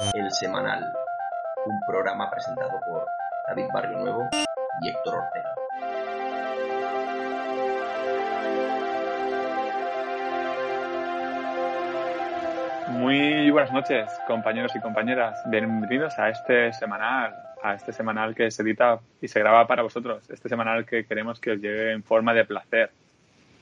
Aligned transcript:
El 0.00 0.30
Semanal, 0.30 0.92
un 1.66 1.80
programa 1.80 2.30
presentado 2.30 2.78
por 2.86 3.04
David 3.48 3.66
Barrio 3.72 3.98
Nuevo 3.98 4.28
y 4.80 4.88
Héctor 4.90 5.14
Ortega. 5.16 5.54
Muy 12.90 13.50
buenas 13.50 13.72
noches, 13.72 14.08
compañeros 14.28 14.70
y 14.76 14.80
compañeras. 14.80 15.42
Bienvenidos 15.46 16.16
a 16.20 16.28
este 16.28 16.72
semanal, 16.74 17.34
a 17.60 17.74
este 17.74 17.92
semanal 17.92 18.36
que 18.36 18.52
se 18.52 18.62
edita 18.62 19.00
y 19.20 19.26
se 19.26 19.40
graba 19.40 19.66
para 19.66 19.82
vosotros. 19.82 20.30
Este 20.30 20.48
semanal 20.48 20.86
que 20.86 21.06
queremos 21.06 21.40
que 21.40 21.50
os 21.50 21.60
llegue 21.60 21.90
en 21.90 22.04
forma 22.04 22.34
de 22.34 22.44
placer. 22.44 22.92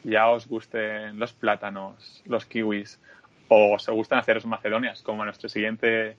Ya 0.05 0.29
os 0.29 0.47
gusten 0.47 1.19
los 1.19 1.33
plátanos, 1.33 2.23
los 2.27 2.45
kiwis, 2.45 3.01
o 3.49 3.75
os 3.75 3.89
gustan 3.89 4.19
haceros 4.19 4.45
macedonias, 4.45 5.01
como 5.01 5.25
nuestro 5.25 5.49
siguiente 5.49 6.19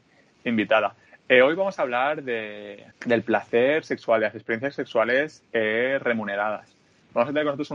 invitada. 0.49 0.95
Eh, 1.29 1.41
hoy 1.41 1.55
vamos 1.55 1.77
a 1.77 1.81
hablar 1.81 2.23
de, 2.23 2.85
del 3.05 3.21
placer 3.21 3.83
sexual, 3.83 4.21
de 4.21 4.27
las 4.27 4.35
experiencias 4.35 4.75
sexuales 4.75 5.43
eh, 5.51 5.99
remuneradas. 6.01 6.73
Vamos 7.13 7.29
a 7.29 7.33
tener 7.33 7.43
con 7.43 7.57
nosotros 7.57 7.71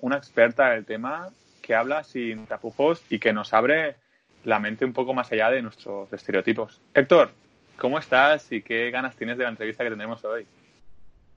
una, 0.00 0.16
experta 0.16 0.70
del 0.70 0.84
tema 0.84 1.28
que 1.60 1.74
habla 1.74 2.04
sin 2.04 2.46
tapujos 2.46 3.02
y 3.10 3.18
que 3.18 3.32
nos 3.32 3.52
abre 3.54 3.96
la 4.44 4.60
mente 4.60 4.84
un 4.84 4.92
poco 4.92 5.14
más 5.14 5.32
allá 5.32 5.50
de 5.50 5.62
nuestros 5.62 6.12
estereotipos. 6.12 6.80
Héctor, 6.94 7.30
¿cómo 7.76 7.98
estás 7.98 8.50
y 8.52 8.62
qué 8.62 8.90
ganas 8.90 9.16
tienes 9.16 9.36
de 9.36 9.44
la 9.44 9.50
entrevista 9.50 9.82
que 9.82 9.90
tendremos 9.90 10.24
hoy? 10.24 10.46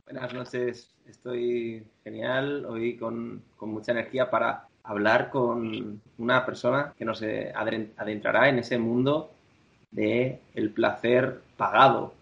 Buenas 0.06 0.34
noches, 0.34 0.96
estoy 1.08 1.84
genial, 2.04 2.66
hoy 2.66 2.96
con, 2.96 3.42
con 3.56 3.70
mucha 3.70 3.92
energía 3.92 4.30
para 4.30 4.68
hablar 4.84 5.32
con 5.32 6.00
una 6.20 6.46
persona 6.46 6.94
que 6.96 7.06
nos 7.06 7.24
adentrará 7.24 8.50
en 8.50 8.60
ese 8.60 8.78
mundo 8.78 9.35
de 9.96 10.40
el 10.54 10.70
placer 10.70 11.42
pagado. 11.58 12.14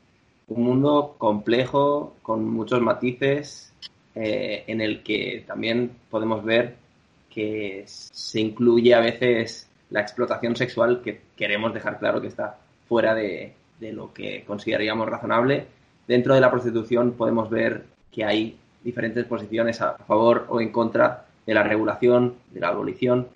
Un 0.48 0.64
mundo 0.64 1.16
complejo, 1.18 2.16
con 2.22 2.46
muchos 2.46 2.82
matices, 2.82 3.74
eh, 4.16 4.64
en 4.68 4.82
el 4.82 5.02
que 5.04 5.44
también 5.48 5.92
podemos 6.10 6.44
ver 6.44 6.76
que 7.30 7.84
se 7.88 8.40
incluye 8.40 8.94
a 8.94 9.00
veces 9.00 9.68
la 9.90 10.02
explotación 10.02 10.56
sexual, 10.56 11.02
que 11.02 11.22
queremos 11.36 11.74
dejar 11.74 11.98
claro 11.98 12.22
que 12.22 12.28
está 12.28 12.58
fuera 12.88 13.16
de, 13.16 13.54
de 13.80 13.92
lo 13.92 14.14
que 14.14 14.44
consideraríamos 14.46 15.10
razonable. 15.10 15.66
Dentro 16.08 16.36
de 16.36 16.42
la 16.42 16.52
prostitución 16.52 17.14
podemos 17.14 17.50
ver 17.50 17.86
que 18.12 18.24
hay 18.24 18.58
diferentes 18.84 19.26
posiciones 19.26 19.82
a 19.82 19.94
favor 19.98 20.46
o 20.50 20.62
en 20.62 20.72
contra 20.72 21.26
de 21.46 21.54
la 21.54 21.64
regulación, 21.64 22.36
de 22.52 22.60
la 22.60 22.70
abolición, 22.70 23.28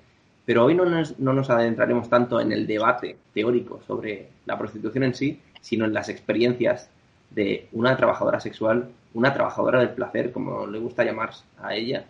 pero 0.47 0.63
hoy 0.63 0.75
no 0.75 0.85
nos, 0.85 1.19
no 1.19 1.33
nos 1.33 1.49
adentraremos 1.49 2.09
tanto 2.09 2.39
en 2.39 2.53
el 2.53 2.65
debate 2.65 3.17
teórico 3.33 3.81
sobre 3.85 4.29
la 4.45 4.57
prostitución 4.57 5.03
en 5.03 5.13
sí, 5.13 5.41
sino 5.59 5.83
en 5.83 5.93
las 5.93 6.07
experiencias 6.07 6.89
de 7.31 7.67
una 7.73 7.97
trabajadora 7.97 8.39
sexual, 8.39 8.87
una 9.13 9.33
trabajadora 9.33 9.81
del 9.81 9.89
placer, 9.89 10.31
como 10.31 10.65
le 10.65 10.79
gusta 10.79 11.03
llamar 11.03 11.31
a 11.61 11.75
ella, 11.75 12.05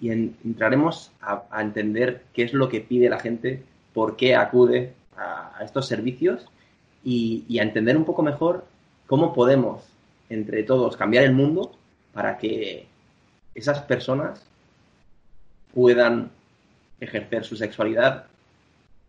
y 0.00 0.10
entraremos 0.10 1.12
a, 1.20 1.44
entender 1.60 2.24
qué 2.32 2.42
es 2.42 2.52
lo 2.52 2.68
que 2.68 2.80
pide 2.80 3.08
la 3.08 3.20
gente, 3.20 3.62
por 3.94 4.16
qué 4.16 4.34
acude 4.34 4.94
a, 5.16 5.60
estos 5.62 5.86
servicios 5.86 6.48
y, 7.04 7.44
y, 7.48 7.60
a 7.60 7.62
entender 7.62 7.96
un 7.96 8.04
poco 8.04 8.24
mejor 8.24 8.64
cómo 9.06 9.32
podemos, 9.32 9.84
entre 10.30 10.64
todos, 10.64 10.96
cambiar 10.96 11.22
el 11.22 11.32
mundo 11.32 11.70
para 12.12 12.38
que 12.38 12.88
esas 13.54 13.82
personas 13.82 14.44
puedan 15.72 16.32
ejercer 17.00 17.44
su 17.44 17.56
sexualidad 17.56 18.26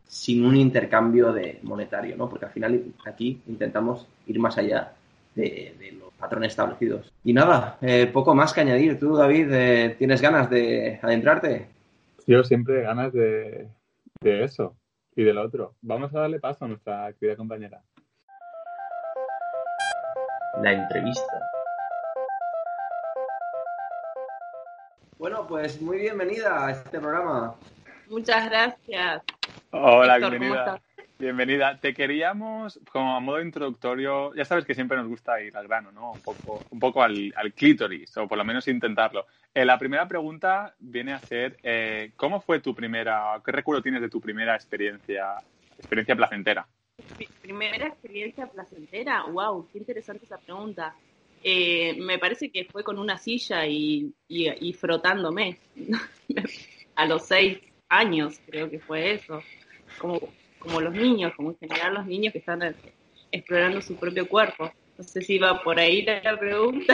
sin 0.07 0.44
un 0.44 0.55
intercambio 0.55 1.31
de 1.31 1.59
monetario, 1.61 2.17
¿no? 2.17 2.27
Porque 2.27 2.45
al 2.45 2.51
final 2.51 2.83
aquí 3.05 3.41
intentamos 3.47 4.07
ir 4.25 4.39
más 4.39 4.57
allá 4.57 4.94
de, 5.35 5.95
los 6.00 6.11
patrones 6.13 6.51
establecidos. 6.51 7.13
Y 7.23 7.33
nada, 7.33 7.77
eh, 7.81 8.07
poco 8.07 8.33
más 8.33 8.51
que 8.51 8.61
añadir. 8.61 9.00
Tú, 9.00 9.16
David, 9.16 9.51
eh, 9.51 9.95
¿tienes 9.97 10.22
ganas 10.22 10.50
de 10.50 11.00
adentrarte? 11.01 11.67
Yo 12.25 12.44
siempre 12.44 12.81
ganas 12.81 13.13
de, 13.13 13.67
de 14.21 14.44
eso 14.44 14.75
y 15.16 15.23
del 15.23 15.38
otro. 15.38 15.75
Vamos 15.81 16.13
a 16.16 16.21
darle 16.21 16.39
paso 16.39 16.66
a 16.66 16.67
nuestra 16.67 17.13
querida 17.13 17.35
compañera. 17.35 17.81
La 20.61 20.73
entrevista. 20.73 21.39
Bueno, 25.17 25.45
pues 25.47 25.81
muy 25.81 26.00
bienvenida 26.00 26.66
a 26.66 26.71
este 26.71 27.00
programa. 27.00 27.56
Muchas 28.09 28.50
gracias. 28.50 29.24
Hola, 29.70 30.18
bienvenida. 30.18 30.81
Bienvenida. 31.20 31.78
Te 31.80 31.94
queríamos, 31.94 32.80
como 32.92 33.16
a 33.16 33.20
modo 33.20 33.42
introductorio, 33.42 34.34
ya 34.34 34.46
sabes 34.46 34.66
que 34.66 34.74
siempre 34.74 34.97
nos 34.97 35.08
gusta 35.08 35.40
ir 35.42 35.56
al 35.56 35.68
grano, 35.68 35.92
¿no? 35.92 36.14
Un 36.14 36.22
poco, 36.22 36.64
un 36.72 36.80
poco 36.80 37.03
al, 37.03 37.34
clítoris, 37.56 38.18
o 38.18 38.28
por 38.28 38.38
lo 38.38 38.46
menos 38.46 38.68
intentarlo. 38.68 39.28
Eh, 39.53 39.64
la 39.64 39.78
primera 39.78 40.08
pregunta 40.08 40.74
viene 40.80 41.14
a 41.14 41.19
ser, 41.19 41.58
eh, 41.62 42.14
¿cómo 42.16 42.42
fue 42.42 42.62
tu 42.62 42.74
primera, 42.74 43.40
qué 43.46 43.52
recuerdo 43.52 43.84
tienes 43.84 44.02
de 44.02 44.09
tu 44.09 44.19
primera 44.19 44.56
experiencia, 44.56 45.36
experiencia 45.78 46.16
placentera? 46.16 46.66
Primera 47.42 47.88
experiencia 47.88 48.48
placentera, 48.48 49.25
wow, 49.25 49.68
qué 49.72 49.78
interesante 49.78 50.25
esa 50.25 50.38
pregunta. 50.38 50.96
Eh, 51.44 51.96
me 52.00 52.18
parece 52.18 52.50
que 52.50 52.66
fue 52.66 52.84
con 52.84 52.98
una 52.98 53.18
silla 53.18 53.66
y, 53.68 54.14
y, 54.28 54.74
frotándome 54.74 55.59
a 56.96 57.06
los 57.06 57.25
seis 57.28 57.59
años, 57.89 58.39
creo 58.45 58.69
que 58.69 58.79
fue 58.79 59.13
eso. 59.13 59.41
Como, 59.97 60.19
como 60.59 60.79
los 60.81 60.94
niños, 60.94 61.33
como 61.35 61.51
en 61.51 61.57
general 61.57 61.95
los 61.95 62.05
niños 62.05 62.31
que 62.31 62.39
están 62.39 62.75
explorando 63.31 63.81
su 63.81 63.95
propio 63.95 64.27
cuerpo. 64.27 64.72
No 64.97 65.03
sé 65.03 65.22
si 65.22 65.38
va 65.39 65.61
por 65.63 65.79
ahí 65.79 66.03
la 66.03 66.38
pregunta. 66.38 66.94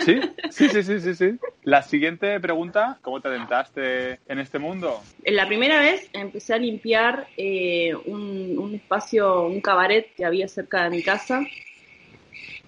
Sí, 0.00 0.20
sí, 0.50 0.68
sí, 0.68 0.82
sí, 0.82 1.00
sí, 1.00 1.14
sí. 1.14 1.38
La 1.62 1.82
siguiente 1.82 2.38
pregunta, 2.38 2.98
¿cómo 3.00 3.20
te 3.20 3.28
adentraste 3.28 4.20
en 4.28 4.38
este 4.38 4.58
mundo? 4.58 5.02
La 5.24 5.46
primera 5.46 5.80
vez 5.80 6.08
empecé 6.12 6.54
a 6.54 6.58
limpiar 6.58 7.26
eh, 7.36 7.94
un, 8.04 8.58
un, 8.58 8.74
espacio, 8.74 9.46
un 9.46 9.60
cabaret 9.60 10.14
que 10.14 10.24
había 10.24 10.48
cerca 10.48 10.84
de 10.84 10.90
mi 10.90 11.02
casa 11.02 11.40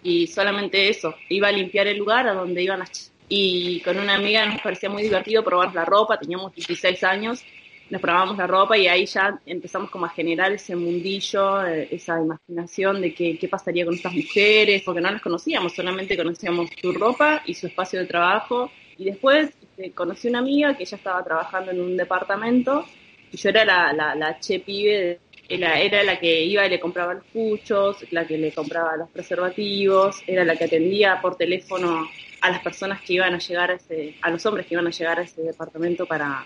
y 0.02 0.26
solamente 0.28 0.88
eso, 0.88 1.14
iba 1.28 1.48
a 1.48 1.52
limpiar 1.52 1.86
el 1.88 1.98
lugar 1.98 2.28
a 2.28 2.32
donde 2.32 2.62
iban 2.62 2.78
las 2.78 3.12
y 3.28 3.80
con 3.80 3.98
una 3.98 4.14
amiga 4.14 4.46
nos 4.46 4.60
parecía 4.60 4.88
muy 4.88 5.02
divertido 5.02 5.42
probar 5.42 5.74
la 5.74 5.84
ropa, 5.84 6.18
teníamos 6.18 6.54
16 6.54 7.02
años, 7.04 7.44
nos 7.90 8.00
probábamos 8.00 8.36
la 8.36 8.46
ropa 8.46 8.76
y 8.76 8.88
ahí 8.88 9.06
ya 9.06 9.38
empezamos 9.46 9.90
como 9.90 10.06
a 10.06 10.10
generar 10.10 10.52
ese 10.52 10.74
mundillo, 10.74 11.64
eh, 11.64 11.88
esa 11.90 12.20
imaginación 12.20 13.00
de 13.00 13.14
qué, 13.14 13.38
qué 13.38 13.48
pasaría 13.48 13.84
con 13.84 13.94
estas 13.94 14.12
mujeres, 14.12 14.82
porque 14.84 15.00
no 15.00 15.10
las 15.10 15.22
conocíamos, 15.22 15.74
solamente 15.74 16.16
conocíamos 16.16 16.70
su 16.80 16.92
ropa 16.92 17.42
y 17.46 17.54
su 17.54 17.66
espacio 17.66 18.00
de 18.00 18.06
trabajo. 18.06 18.70
Y 18.98 19.04
después 19.04 19.50
este, 19.60 19.92
conocí 19.92 20.28
una 20.28 20.40
amiga 20.40 20.76
que 20.76 20.84
ya 20.84 20.96
estaba 20.96 21.22
trabajando 21.22 21.70
en 21.70 21.80
un 21.80 21.96
departamento 21.96 22.84
y 23.30 23.36
yo 23.36 23.50
era 23.50 23.64
la, 23.64 23.92
la, 23.92 24.14
la 24.14 24.40
che 24.40 24.60
pibe 24.60 25.20
era, 25.48 25.78
era 25.80 26.02
la 26.02 26.18
que 26.18 26.42
iba 26.44 26.66
y 26.66 26.70
le 26.70 26.80
compraba 26.80 27.14
los 27.14 27.24
puchos, 27.26 28.04
la 28.10 28.26
que 28.26 28.36
le 28.36 28.52
compraba 28.52 28.96
los 28.96 29.10
preservativos, 29.10 30.22
era 30.26 30.44
la 30.44 30.56
que 30.56 30.64
atendía 30.64 31.20
por 31.20 31.36
teléfono 31.36 32.08
a 32.40 32.50
las 32.50 32.60
personas 32.60 33.00
que 33.02 33.14
iban 33.14 33.34
a 33.34 33.38
llegar 33.38 33.70
a 33.70 33.74
ese, 33.74 34.16
a 34.22 34.30
los 34.30 34.44
hombres 34.46 34.66
que 34.66 34.74
iban 34.74 34.86
a 34.86 34.90
llegar 34.90 35.18
a 35.18 35.22
ese 35.22 35.42
departamento 35.42 36.06
para, 36.06 36.44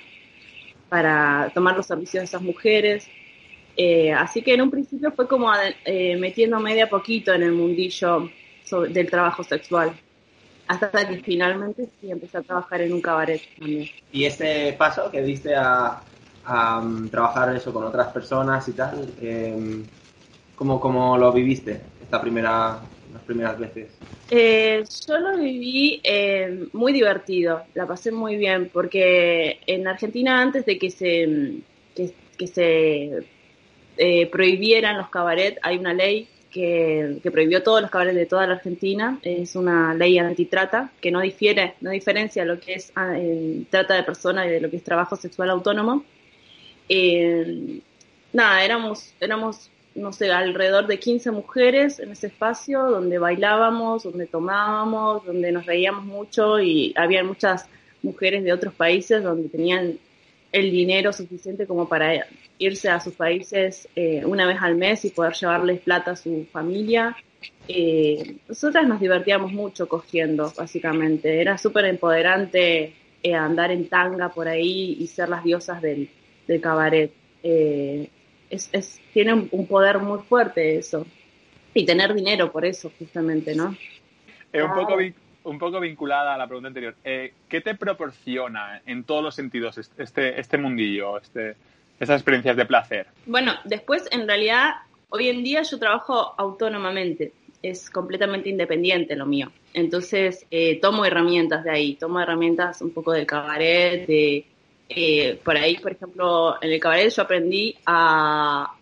para 0.89 1.51
tomar 1.55 1.77
los 1.77 1.87
servicios 1.87 2.23
de 2.23 2.25
esas 2.25 2.43
mujeres. 2.43 3.09
Eh, 3.77 4.13
así 4.13 4.43
que 4.43 4.55
en 4.55 4.63
un 4.63 4.71
principio 4.71 5.13
fue 5.13 5.27
como 5.27 5.51
eh, 5.85 6.17
metiéndome 6.17 6.75
de 6.75 6.83
a 6.83 6.89
poquito 6.89 7.33
en 7.33 7.43
el 7.43 7.53
mundillo 7.53 8.31
del 8.89 9.11
trabajo 9.11 9.43
sexual. 9.43 9.93
Hasta 10.69 10.91
que 11.09 11.19
finalmente 11.19 11.89
sí 12.01 12.11
empecé 12.11 12.39
a 12.39 12.43
trabajar 12.43 12.81
en 12.83 12.93
un 12.93 13.01
cabaret 13.01 13.41
también. 13.59 13.89
¿Y 14.13 14.25
ese 14.25 14.75
paso 14.79 15.11
que 15.11 15.21
diste 15.21 15.57
a, 15.57 16.01
a 16.45 16.79
um, 16.79 17.09
trabajar 17.09 17.55
eso 17.55 17.73
con 17.73 17.85
otras 17.85 18.09
personas 18.13 18.67
y 18.69 18.73
tal. 18.73 19.13
Eh, 19.21 19.85
¿cómo, 20.55 20.81
¿cómo, 20.81 21.17
lo 21.17 21.33
viviste 21.33 21.81
esta 22.03 22.21
primera, 22.21 22.81
las 23.13 23.23
primeras 23.23 23.59
veces? 23.59 23.89
Eh, 24.31 24.85
yo 25.07 25.19
lo 25.19 25.39
viví 25.39 26.01
eh, 26.05 26.67
muy 26.73 26.93
divertido, 26.93 27.63
la 27.75 27.87
pasé 27.87 28.13
muy 28.13 28.37
bien, 28.37 28.71
porque 28.73 29.61
en 29.67 29.87
Argentina 29.87 30.41
antes 30.41 30.65
de 30.67 30.79
que 30.79 30.91
se, 30.91 31.61
que, 31.95 32.47
se 32.47 33.25
eh, 33.97 34.27
prohibieran 34.27 34.97
los 34.97 35.11
cabarets. 35.11 35.59
Hay 35.63 35.79
una 35.79 35.93
ley 35.93 36.29
que, 36.51 37.19
que, 37.23 37.31
prohibió 37.31 37.63
todos 37.63 37.83
los 37.83 37.91
cabarets 37.91 38.17
de 38.17 38.27
toda 38.27 38.47
la 38.47 38.55
Argentina. 38.55 39.19
Es 39.23 39.57
una 39.57 39.95
ley 39.95 40.19
antitrata 40.19 40.91
que 41.01 41.11
no 41.11 41.21
difiere, 41.21 41.75
no 41.81 41.91
diferencia 41.91 42.45
lo 42.45 42.59
que 42.59 42.75
es 42.75 42.93
ah, 42.97 43.15
trata 43.69 43.95
de 43.95 44.03
personas 44.03 44.47
y 44.47 44.51
de 44.51 44.61
lo 44.61 44.71
que 44.71 44.77
es 44.77 44.85
trabajo 44.85 45.17
sexual 45.17 45.51
autónomo. 45.51 46.05
Eh, 46.89 47.81
nada, 48.33 48.65
éramos, 48.65 49.15
éramos, 49.21 49.71
no 49.95 50.13
sé, 50.13 50.31
alrededor 50.31 50.87
de 50.87 50.99
15 50.99 51.31
mujeres 51.33 51.99
en 51.99 52.13
ese 52.13 52.29
espacio 52.29 52.83
donde 52.85 53.19
bailábamos, 53.19 54.05
donde 54.05 54.27
tomábamos, 54.27 55.25
donde 55.25 55.53
nos 55.53 55.67
reíamos 55.67 56.05
mucho 56.05 56.61
y 56.61 56.95
había 56.97 57.25
muchas 57.25 57.67
mujeres 58.03 58.45
de 58.45 58.53
otros 58.53 58.73
países 58.75 59.23
donde 59.23 59.49
tenían 59.49 59.99
el 60.53 60.71
dinero 60.71 61.13
suficiente 61.13 61.67
como 61.67 61.89
para 61.89 62.27
irse 62.59 62.89
a 62.89 63.01
sus 63.01 63.15
países 63.15 63.89
eh, 63.95 64.25
una 64.25 64.47
vez 64.47 64.59
al 64.61 64.77
mes 64.77 65.05
y 65.05 65.11
poder 65.11 65.35
llevarles 65.35 65.81
plata 65.81 66.13
a 66.13 66.17
su 66.17 66.47
familia. 66.53 67.17
Eh, 67.69 68.37
nosotras 68.49 68.87
nos 68.87 69.01
divertíamos 69.01 69.53
mucho 69.53 69.89
cogiendo, 69.89 70.53
básicamente. 70.57 71.41
Era 71.41 71.57
súper 71.57 71.87
empoderante 71.87 72.95
eh, 73.23 73.35
andar 73.35 73.71
en 73.71 73.89
tanga 73.89 74.29
por 74.29 74.49
ahí 74.49 74.97
y 74.99 75.07
ser 75.07 75.29
las 75.29 75.45
diosas 75.45 75.81
del, 75.83 76.09
del 76.47 76.61
cabaret. 76.61 77.13
Es, 78.51 78.69
es, 78.73 79.01
tiene 79.13 79.49
un 79.51 79.67
poder 79.67 79.99
muy 79.99 80.19
fuerte 80.21 80.77
eso. 80.77 81.07
Y 81.73 81.87
tener 81.87 82.13
dinero 82.15 82.51
por 82.51 82.65
eso, 82.65 82.91
justamente, 82.99 83.55
¿no? 83.55 83.77
Es 84.53 84.63
un 84.63 84.75
poco 84.75 84.97
un 85.43 85.59
poco 85.59 85.81
vinculada 85.81 86.35
a 86.35 86.39
la 86.39 86.47
pregunta 86.47 86.69
anterior. 86.69 86.95
Eh, 87.05 87.33
¿Qué 87.49 87.61
te 87.61 87.75
proporciona 87.75 88.83
en 88.85 89.05
todos 89.05 89.23
los 89.23 89.35
sentidos 89.35 89.79
este, 89.79 90.39
este 90.39 90.59
mundillo, 90.59 91.19
este, 91.19 91.57
esas 91.99 92.17
experiencias 92.17 92.57
de 92.57 92.67
placer? 92.67 93.07
Bueno, 93.27 93.55
después 93.65 94.07
en 94.11 94.27
realidad 94.27 94.75
hoy 95.09 95.29
en 95.29 95.43
día 95.43 95.63
yo 95.63 95.79
trabajo 95.79 96.35
autónomamente, 96.37 97.33
es 97.63 97.91
completamente 97.91 98.49
independiente 98.49 99.17
lo 99.17 99.27
mío. 99.27 99.51
Entonces 99.73 100.47
eh, 100.51 100.79
tomo 100.81 101.05
herramientas 101.05 101.65
de 101.65 101.71
ahí, 101.71 101.95
tomo 101.95 102.21
herramientas 102.21 102.83
un 102.83 102.91
poco 102.91 103.13
del 103.13 103.27
cabaret, 103.27 104.07
de, 104.07 104.45
eh, 104.93 105.39
por 105.45 105.57
ahí, 105.57 105.77
por 105.77 105.93
ejemplo, 105.93 106.61
en 106.61 106.73
el 106.73 106.81
cabaret 106.81 107.15
yo 107.15 107.23
aprendí 107.23 107.77
a, 107.87 108.75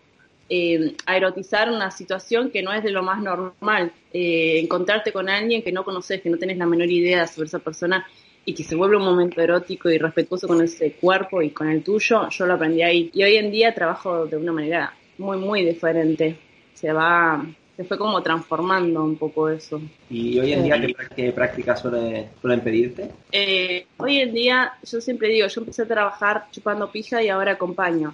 eh, 0.49 0.95
a 1.05 1.15
erotizar 1.15 1.69
una 1.69 1.91
situación 1.91 2.49
que 2.49 2.63
no 2.63 2.73
es 2.73 2.83
de 2.83 2.89
lo 2.89 3.03
más 3.03 3.21
normal. 3.21 3.91
Eh, 4.11 4.59
encontrarte 4.59 5.11
con 5.11 5.29
alguien 5.29 5.61
que 5.61 5.71
no 5.71 5.83
conoces, 5.83 6.21
que 6.21 6.29
no 6.31 6.37
tenés 6.37 6.57
la 6.57 6.65
menor 6.65 6.89
idea 6.89 7.27
sobre 7.27 7.45
esa 7.45 7.59
persona 7.59 8.07
y 8.43 8.55
que 8.55 8.63
se 8.63 8.75
vuelve 8.75 8.97
un 8.97 9.05
momento 9.05 9.39
erótico 9.39 9.91
y 9.91 9.99
respetuoso 9.99 10.47
con 10.47 10.63
ese 10.63 10.93
cuerpo 10.93 11.43
y 11.43 11.51
con 11.51 11.69
el 11.69 11.83
tuyo, 11.83 12.27
yo 12.29 12.45
lo 12.47 12.55
aprendí 12.55 12.81
ahí. 12.81 13.11
Y 13.13 13.23
hoy 13.23 13.35
en 13.35 13.51
día 13.51 13.75
trabajo 13.75 14.25
de 14.25 14.37
una 14.37 14.51
manera 14.51 14.93
muy, 15.19 15.37
muy 15.37 15.63
diferente. 15.63 16.37
Se 16.73 16.91
va, 16.91 17.45
se 17.79 17.85
fue 17.85 17.97
como 17.97 18.21
transformando 18.21 19.05
un 19.05 19.15
poco 19.15 19.47
eso. 19.47 19.79
¿Y 20.09 20.37
hoy 20.37 20.51
en 20.51 20.63
día 20.63 21.07
qué, 21.15 21.31
prácticas 21.31 21.79
suele, 21.79 22.27
suelen 22.41 22.59
pedirte? 22.59 23.09
Eh, 23.31 23.87
hoy 23.95 24.17
en 24.17 24.33
día, 24.33 24.73
yo 24.83 24.99
siempre 24.99 25.29
digo, 25.29 25.47
yo 25.47 25.61
empecé 25.61 25.83
a 25.83 25.87
trabajar 25.87 26.47
chupando 26.51 26.91
pija 26.91 27.23
y 27.23 27.29
ahora 27.29 27.53
acompaño. 27.53 28.13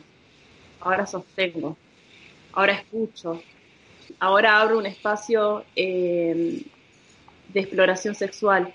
Ahora 0.81 1.07
sostengo 1.07 1.75
ahora 2.55 2.73
escucho, 2.73 3.41
ahora 4.19 4.59
abro 4.61 4.77
un 4.77 4.85
espacio 4.85 5.65
eh, 5.75 6.61
de 7.49 7.59
exploración 7.59 8.13
sexual. 8.13 8.71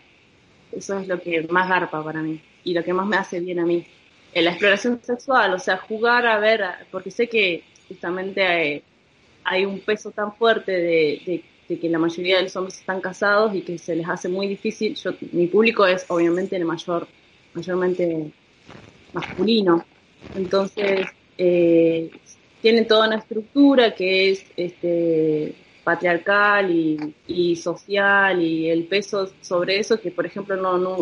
Eso 0.71 0.99
es 0.99 1.07
lo 1.09 1.21
que 1.21 1.47
más 1.49 1.69
garpa 1.69 2.03
para 2.05 2.21
mí 2.21 2.41
y 2.63 2.75
lo 2.75 2.83
que 2.85 2.93
más 2.93 3.07
me 3.07 3.17
hace 3.17 3.39
bien 3.39 3.61
a 3.61 3.65
mí. 3.65 3.87
En 4.33 4.45
la 4.45 4.51
exploración 4.51 5.01
sexual, 5.03 5.55
o 5.55 5.59
sea, 5.61 5.77
jugar 5.77 6.27
a 6.27 6.41
ver, 6.41 6.65
porque 6.91 7.13
sé 7.13 7.29
que 7.29 7.63
justamente 7.89 8.83
hay, 9.45 9.65
un 9.65 9.81
peso 9.81 10.11
tan 10.11 10.35
fuerte 10.35 10.73
de, 10.73 11.43
que 11.69 11.89
la 11.89 11.99
mayoría 11.99 12.39
de 12.39 12.45
los 12.45 12.57
hombres 12.57 12.79
están 12.79 13.01
casados 13.01 13.55
y 13.55 13.63
que 13.63 13.79
se 13.79 13.95
les 13.95 14.09
hace 14.09 14.29
muy 14.29 14.49
difícil. 14.49 14.97
Yo, 14.97 15.13
mi 15.33 15.47
público 15.47 15.87
es 15.87 16.05
obviamente 16.09 16.57
el 16.57 16.65
mayor, 16.65 17.07
mayormente 17.55 18.33
masculino. 19.13 19.85
Entonces, 20.35 21.07
eh, 21.39 22.11
tienen 22.61 22.87
toda 22.87 23.07
una 23.07 23.17
estructura 23.17 23.95
que 23.95 24.31
es 24.31 24.45
este, 24.57 25.55
patriarcal 25.85 26.71
y, 27.27 27.57
social 27.57 28.43
y 28.43 28.69
el 28.69 28.85
peso 28.85 29.31
sobre 29.41 29.79
eso 29.79 30.01
que 30.01 30.11
por 30.11 30.27
ejemplo 30.27 30.57
no, 30.57 30.79
no 30.79 30.97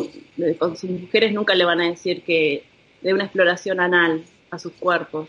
con 0.58 0.76
sus 0.76 0.90
mujeres 0.90 1.32
nunca 1.32 1.54
le 1.54 1.64
van 1.64 1.80
a 1.80 1.90
decir 1.90 2.22
que 2.22 2.64
de 3.02 3.12
una 3.12 3.24
exploración 3.24 3.80
anal 3.80 4.24
a 4.50 4.58
sus 4.58 4.72
cuerpos 4.72 5.28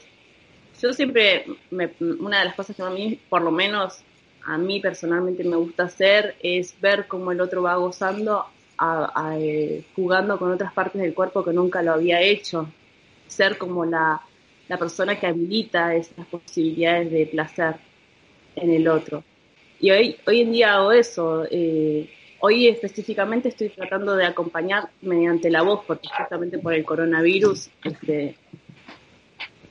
yo 0.82 0.94
siempre 0.94 1.46
una 1.72 2.40
de 2.40 2.46
las 2.46 2.56
cosas 2.56 2.76
que 2.76 2.82
a 2.82 2.90
mí 2.90 3.20
por 3.30 3.42
lo 3.42 3.52
menos 3.52 4.00
a 4.46 4.58
mí 4.58 4.80
personalmente 4.80 5.44
me 5.44 5.56
gusta 5.56 5.84
hacer 5.84 6.36
es 6.42 6.80
ver 6.80 7.08
cómo 7.08 7.32
el 7.32 7.42
otro 7.42 7.62
va 7.62 7.76
gozando 7.76 8.46
eh, 9.38 9.84
jugando 9.96 10.40
con 10.40 10.52
otras 10.52 10.72
partes 10.74 11.02
del 11.02 11.14
cuerpo 11.14 11.44
que 11.44 11.52
nunca 11.52 11.82
lo 11.82 11.94
había 11.94 12.22
hecho 12.22 12.70
ser 13.28 13.58
como 13.58 13.86
la 13.86 14.22
la 14.70 14.78
persona 14.78 15.20
que 15.20 15.28
habilita 15.28 15.96
estas 15.96 16.26
posibilidades 16.28 17.12
de 17.12 17.26
placer 17.26 17.76
en 18.56 18.72
el 18.72 18.88
otro. 18.88 19.24
Y 19.82 19.92
hoy, 19.92 20.16
hoy 20.28 20.42
en 20.42 20.52
día 20.52 20.76
hago 20.76 20.92
eso. 20.92 21.46
Eh, 21.50 22.10
hoy 22.40 22.68
específicamente 22.68 23.50
estoy 23.50 23.70
tratando 23.70 24.16
de 24.16 24.26
acompañar 24.26 24.90
mediante 25.02 25.50
la 25.50 25.64
voz, 25.64 25.84
porque 25.86 26.08
justamente 26.16 26.60
por 26.60 26.74
el 26.74 26.86
coronavirus, 26.86 27.70
este, 27.84 28.36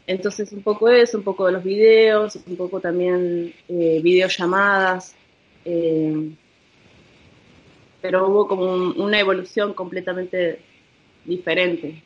entonces 0.09 0.51
un 0.53 0.63
poco 0.63 0.89
eso, 0.89 1.19
un 1.19 1.25
poco 1.25 1.47
de 1.47 1.53
los 1.53 1.63
videos, 1.63 2.37
un 2.47 2.57
poco 2.57 2.81
también 2.81 3.53
eh, 3.69 4.01
videollamadas. 4.03 5.15
Eh, 5.65 6.31
pero 8.01 8.27
hubo 8.29 8.49
como 8.49 8.65
una 8.73 9.21
evolución 9.21 9.75
completamente 9.75 10.61
diferente. 11.27 12.03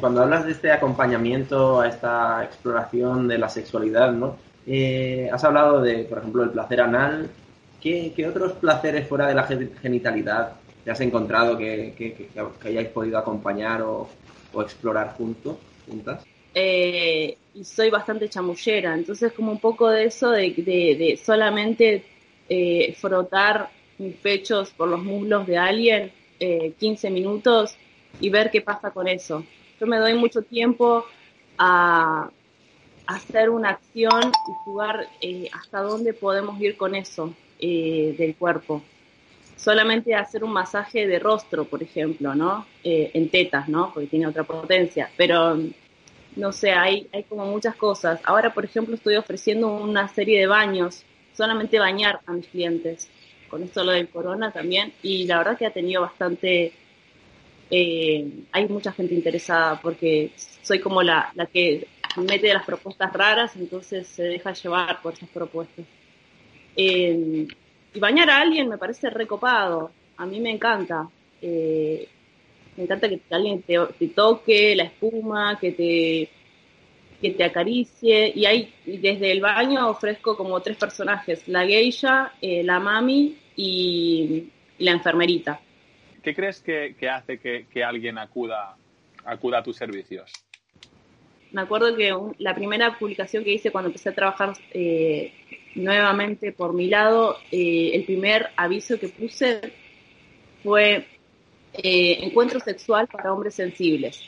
cuando 0.00 0.22
hablas 0.22 0.44
de 0.44 0.52
este 0.52 0.72
acompañamiento 0.72 1.80
a 1.80 1.88
esta 1.88 2.42
exploración 2.44 3.28
de 3.28 3.38
la 3.38 3.48
sexualidad, 3.48 4.12
¿no? 4.12 4.36
Eh, 4.66 5.30
has 5.32 5.44
hablado 5.44 5.80
de, 5.80 6.04
por 6.04 6.18
ejemplo, 6.18 6.42
el 6.42 6.50
placer 6.50 6.80
anal. 6.80 7.30
¿Qué, 7.80 8.12
otros 8.28 8.54
placeres 8.54 9.06
fuera 9.06 9.28
de 9.28 9.34
la 9.34 9.44
genitalidad 9.44 10.54
te 10.84 10.90
has 10.90 11.00
encontrado 11.00 11.56
que, 11.56 11.94
que, 11.96 12.68
hayáis 12.68 12.88
podido 12.88 13.18
acompañar 13.18 13.82
o, 13.82 14.08
explorar 14.60 15.14
juntos, 15.16 15.58
juntas? 15.86 16.25
Eh, 16.58 17.36
y 17.54 17.64
soy 17.64 17.90
bastante 17.90 18.30
chamullera, 18.30 18.94
entonces 18.94 19.32
como 19.32 19.52
un 19.52 19.60
poco 19.60 19.90
de 19.90 20.04
eso 20.04 20.30
de, 20.30 21.20
solamente 21.22 22.04
eh, 22.48 22.94
frotar 22.98 23.68
mis 23.98 24.16
pechos 24.16 24.70
por 24.70 24.88
los 24.88 25.02
muslos 25.02 25.46
de 25.46 25.58
alguien 25.58 26.12
15 26.38 27.10
minutos 27.10 27.76
y 28.20 28.30
ver 28.30 28.50
qué 28.50 28.60
pasa 28.60 28.90
con 28.90 29.08
eso. 29.08 29.44
Yo 29.80 29.86
me 29.86 29.98
doy 29.98 30.14
mucho 30.14 30.42
tiempo 30.42 31.04
a, 31.58 32.30
hacer 33.06 33.50
una 33.50 33.70
acción 33.70 34.32
y 34.48 34.52
jugar 34.64 35.06
eh, 35.20 35.48
hasta 35.52 35.80
dónde 35.80 36.12
podemos 36.12 36.60
ir 36.60 36.76
con 36.76 36.94
eso 36.94 37.32
eh, 37.58 38.14
del 38.18 38.34
cuerpo. 38.34 38.82
Solamente 39.56 40.14
hacer 40.14 40.44
un 40.44 40.52
masaje 40.52 41.06
de 41.06 41.18
rostro, 41.18 41.64
por 41.64 41.82
ejemplo, 41.82 42.34
¿no? 42.34 42.66
Eh, 42.84 43.10
en 43.14 43.30
tetas, 43.30 43.68
¿no? 43.68 43.92
Porque 43.92 44.08
tiene 44.08 44.26
otra 44.26 44.44
potencia. 44.44 45.10
Pero, 45.16 45.56
no 46.36 46.52
sé, 46.52 46.70
hay, 46.70 47.08
hay 47.12 47.24
como 47.24 47.46
muchas 47.46 47.74
cosas. 47.76 48.20
Ahora, 48.24 48.54
por 48.54 48.64
ejemplo, 48.64 48.94
estoy 48.94 49.16
ofreciendo 49.16 49.74
una 49.74 50.08
serie 50.08 50.38
de 50.38 50.46
baños, 50.46 51.04
solamente 51.34 51.78
bañar 51.78 52.20
a 52.26 52.32
mis 52.32 52.46
clientes. 52.46 53.08
Con 53.48 53.62
esto 53.62 53.84
lo 53.84 53.92
del 53.92 54.08
corona 54.08 54.52
también. 54.52 54.92
Y 55.02 55.24
la 55.26 55.38
verdad 55.38 55.56
que 55.56 55.66
ha 55.66 55.72
tenido 55.72 56.02
bastante 56.02 56.72
eh, 57.70 58.28
hay 58.52 58.68
mucha 58.68 58.92
gente 58.92 59.14
interesada 59.14 59.80
porque 59.80 60.32
soy 60.62 60.80
como 60.80 61.02
la, 61.02 61.32
la 61.34 61.46
que 61.46 61.88
mete 62.16 62.52
las 62.52 62.64
propuestas 62.64 63.12
raras, 63.12 63.56
entonces 63.56 64.06
se 64.06 64.22
deja 64.22 64.52
llevar 64.52 65.02
por 65.02 65.14
esas 65.14 65.28
propuestas. 65.28 65.84
Eh, 66.76 67.46
y 67.94 68.00
bañar 68.00 68.30
a 68.30 68.40
alguien 68.40 68.68
me 68.68 68.78
parece 68.78 69.10
recopado, 69.10 69.90
a 70.16 70.26
mí 70.26 70.40
me 70.40 70.50
encanta. 70.50 71.08
Eh, 71.42 72.08
me 72.76 72.84
encanta 72.84 73.08
que 73.08 73.20
alguien 73.30 73.62
te, 73.62 74.08
toque 74.08 74.76
la 74.76 74.84
espuma, 74.84 75.58
que 75.60 75.72
te, 75.72 76.28
que 77.20 77.30
te 77.30 77.44
acaricie. 77.44 78.32
Y 78.34 78.44
hay, 78.46 78.72
desde 78.84 79.32
el 79.32 79.40
baño 79.40 79.88
ofrezco 79.88 80.36
como 80.36 80.60
tres 80.60 80.76
personajes, 80.76 81.46
la 81.48 81.66
geisha, 81.66 82.32
la 82.40 82.78
mami 82.80 83.36
y 83.56 84.48
la 84.78 84.92
enfermerita. 84.92 85.60
¿Qué 86.22 86.34
crees 86.34 86.60
que, 86.60 86.94
hace 87.08 87.38
que, 87.38 87.84
alguien 87.84 88.18
acuda, 88.18 88.76
acuda 89.24 89.58
a 89.58 89.62
tus 89.62 89.76
servicios? 89.76 90.32
Me 91.52 91.62
acuerdo 91.62 91.96
que 91.96 92.12
la 92.38 92.54
primera 92.54 92.98
publicación 92.98 93.44
que 93.44 93.52
hice 93.52 93.70
cuando 93.70 93.90
empecé 93.90 94.08
a 94.08 94.14
trabajar 94.14 94.52
eh, 94.72 95.32
nuevamente 95.76 96.50
por 96.52 96.74
mi 96.74 96.88
lado, 96.88 97.38
eh, 97.52 97.92
el 97.94 98.04
primer 98.04 98.48
aviso 98.56 98.98
que 98.98 99.08
puse 99.08 99.60
fue 100.64 101.06
eh, 101.82 102.18
encuentro 102.22 102.60
sexual 102.60 103.06
para 103.08 103.32
hombres 103.32 103.54
sensibles. 103.54 104.20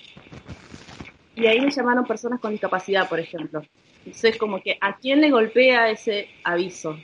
Y 1.35 1.47
ahí 1.47 1.61
me 1.61 1.71
llamaron 1.71 2.05
personas 2.05 2.41
con 2.41 2.51
discapacidad, 2.51 3.09
por 3.09 3.21
ejemplo. 3.21 3.63
Entonces, 4.05 4.37
como 4.37 4.61
que 4.61 4.77
a 4.81 4.97
quién 4.97 5.21
le 5.21 5.31
golpea 5.31 5.91
ese 5.91 6.29
aviso. 6.43 6.99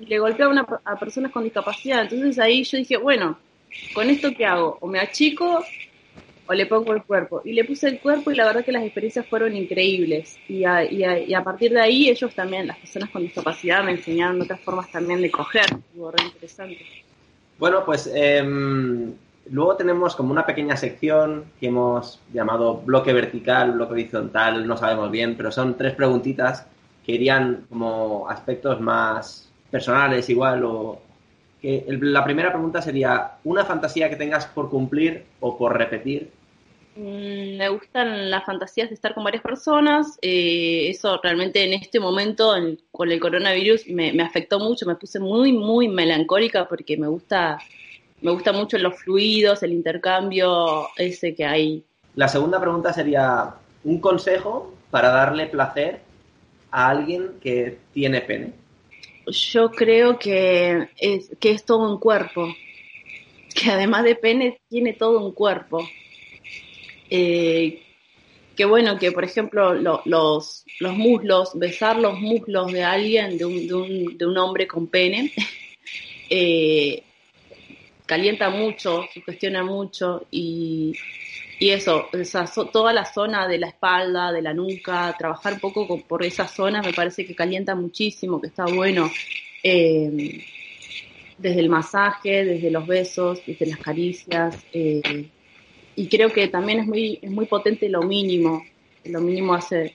Y 0.00 0.06
le 0.06 0.18
golpea 0.18 0.46
a, 0.46 0.48
una, 0.48 0.66
a 0.84 0.98
personas 0.98 1.32
con 1.32 1.44
discapacidad. 1.44 2.02
Entonces 2.02 2.38
ahí 2.38 2.64
yo 2.64 2.78
dije, 2.78 2.96
bueno, 2.96 3.38
¿con 3.94 4.08
esto 4.08 4.30
qué 4.36 4.46
hago? 4.46 4.78
O 4.80 4.86
me 4.86 4.98
achico 4.98 5.64
o 6.46 6.54
le 6.54 6.66
pongo 6.66 6.92
el 6.92 7.02
cuerpo. 7.02 7.42
Y 7.44 7.52
le 7.52 7.64
puse 7.64 7.88
el 7.88 8.00
cuerpo 8.00 8.30
y 8.30 8.36
la 8.36 8.46
verdad 8.46 8.64
que 8.64 8.72
las 8.72 8.84
experiencias 8.84 9.26
fueron 9.26 9.56
increíbles. 9.56 10.38
Y 10.48 10.64
a, 10.64 10.84
y 10.84 11.34
a, 11.34 11.44
partir 11.44 11.72
de 11.72 11.80
ahí 11.80 12.08
ellos 12.08 12.34
también, 12.34 12.66
las 12.66 12.78
personas 12.78 13.10
con 13.10 13.22
discapacidad, 13.22 13.84
me 13.84 13.92
enseñaron 13.92 14.40
otras 14.40 14.60
formas 14.60 14.90
también 14.90 15.20
de 15.22 15.30
coger. 15.30 15.66
Fue 15.96 16.12
re 16.12 16.24
interesante. 16.24 16.84
Bueno, 17.58 17.84
pues 17.84 18.10
em, 18.12 19.14
luego 19.50 19.76
tenemos 19.76 20.14
como 20.14 20.32
una 20.32 20.46
pequeña 20.46 20.76
sección 20.76 21.44
que 21.58 21.68
hemos 21.68 22.20
llamado 22.32 22.78
bloque 22.78 23.12
vertical, 23.12 23.72
bloque 23.72 23.94
horizontal, 23.94 24.66
no 24.66 24.76
sabemos 24.76 25.10
bien, 25.10 25.36
pero 25.36 25.50
son 25.50 25.76
tres 25.76 25.94
preguntitas 25.94 26.66
que 27.04 27.12
irían 27.12 27.66
como 27.68 28.28
aspectos 28.28 28.80
más 28.80 29.50
personales 29.70 30.28
igual 30.28 30.64
o 30.64 31.00
que 31.60 31.84
la 31.88 32.24
primera 32.24 32.52
pregunta 32.52 32.82
sería 32.82 33.32
una 33.44 33.64
fantasía 33.64 34.10
que 34.10 34.16
tengas 34.16 34.46
por 34.46 34.68
cumplir 34.68 35.24
o 35.40 35.56
por 35.56 35.76
repetir 35.76 36.30
Mm, 36.94 37.56
me 37.56 37.68
gustan 37.70 38.30
las 38.30 38.44
fantasías 38.44 38.90
de 38.90 38.94
estar 38.94 39.14
con 39.14 39.24
varias 39.24 39.42
personas. 39.42 40.18
Eh, 40.20 40.88
eso 40.90 41.18
realmente 41.22 41.64
en 41.64 41.72
este 41.72 42.00
momento 42.00 42.54
con 42.90 43.10
el 43.10 43.20
coronavirus 43.20 43.86
me, 43.88 44.10
afectó 44.22 44.58
mucho. 44.58 44.86
Me 44.86 44.96
puse 44.96 45.18
muy, 45.18 45.52
muy 45.52 45.88
melancólica 45.88 46.68
porque 46.68 46.96
me 46.96 47.08
gusta, 47.08 47.58
me 48.22 48.30
gusta 48.30 48.52
mucho 48.52 48.78
los 48.78 48.98
fluidos, 49.00 49.62
el 49.62 49.72
intercambio 49.72 50.88
ese 50.96 51.34
que 51.34 51.44
hay. 51.44 51.84
La 52.14 52.28
segunda 52.28 52.60
pregunta 52.60 52.92
sería 52.92 53.54
un 53.84 54.00
consejo 54.00 54.74
para 54.90 55.10
darle 55.10 55.46
placer 55.46 56.00
a 56.70 56.88
alguien 56.88 57.32
que 57.40 57.78
tiene 57.92 58.20
pene. 58.20 58.52
Yo 59.26 59.70
creo 59.70 60.18
que 60.18 60.88
es, 60.96 61.30
que 61.38 61.50
es 61.50 61.64
todo 61.64 61.90
un 61.90 61.98
cuerpo. 61.98 62.48
Que 63.54 63.70
además 63.70 64.04
de 64.04 64.14
pene 64.14 64.60
tiene 64.68 64.94
todo 64.94 65.24
un 65.24 65.32
cuerpo 65.32 65.86
eh, 67.14 67.82
que 68.56 68.64
bueno, 68.64 68.98
que 68.98 69.12
por 69.12 69.22
ejemplo 69.22 69.74
los, 69.74 70.00
los 70.06 70.96
muslos, 70.96 71.50
besar 71.54 71.98
los 71.98 72.18
muslos 72.18 72.72
de 72.72 72.82
alguien, 72.82 73.36
de 73.36 73.44
un, 73.44 73.66
de 73.66 73.74
un, 73.74 74.16
de 74.16 74.26
un 74.26 74.38
hombre 74.38 74.66
con 74.66 74.86
pene, 74.86 75.30
eh, 76.30 77.02
calienta 78.06 78.50
mucho, 78.50 79.04
sugestiona 79.12 79.62
mucho 79.62 80.26
y, 80.30 80.92
y 81.58 81.70
eso, 81.70 82.08
toda 82.72 82.92
la 82.92 83.04
zona 83.04 83.46
de 83.48 83.58
la 83.58 83.68
espalda, 83.68 84.32
de 84.32 84.42
la 84.42 84.52
nuca, 84.54 85.14
trabajar 85.18 85.54
un 85.54 85.60
poco 85.60 86.00
por 86.00 86.24
esa 86.24 86.46
zona 86.46 86.82
me 86.82 86.92
parece 86.92 87.24
que 87.24 87.34
calienta 87.34 87.74
muchísimo, 87.74 88.40
que 88.40 88.48
está 88.48 88.64
bueno. 88.64 89.10
Eh, 89.62 90.44
desde 91.42 91.60
el 91.60 91.68
masaje, 91.68 92.44
desde 92.44 92.70
los 92.70 92.86
besos, 92.86 93.42
desde 93.46 93.66
las 93.66 93.78
caricias. 93.78 94.56
Eh, 94.72 95.28
y 95.96 96.06
creo 96.06 96.32
que 96.32 96.48
también 96.48 96.80
es 96.80 96.86
muy, 96.86 97.18
es 97.20 97.30
muy 97.30 97.46
potente 97.46 97.88
lo 97.88 98.02
mínimo. 98.02 98.62
Lo 99.04 99.20
mínimo 99.20 99.54
hace, 99.54 99.92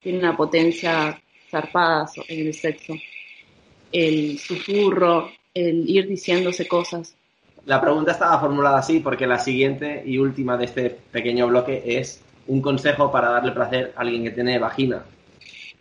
tiene 0.00 0.18
una 0.18 0.36
potencia 0.36 1.20
zarpada 1.50 2.06
en 2.28 2.46
el 2.46 2.54
sexo. 2.54 2.94
El 3.92 4.38
susurro, 4.38 5.30
el 5.54 5.88
ir 5.88 6.08
diciéndose 6.08 6.66
cosas. 6.66 7.14
La 7.68 7.82
pregunta 7.82 8.12
estaba 8.12 8.40
formulada 8.40 8.78
así 8.78 9.00
porque 9.00 9.26
la 9.26 9.38
siguiente 9.38 10.02
y 10.06 10.16
última 10.16 10.56
de 10.56 10.64
este 10.64 10.88
pequeño 10.88 11.48
bloque 11.48 11.82
es 11.84 12.24
un 12.46 12.62
consejo 12.62 13.12
para 13.12 13.28
darle 13.28 13.52
placer 13.52 13.92
a 13.94 14.00
alguien 14.00 14.24
que 14.24 14.30
tiene 14.30 14.58
vagina. 14.58 15.04